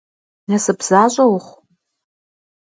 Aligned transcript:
Насып 0.49 0.79
защӏэ 0.87 1.23
ухъу! 1.35 1.55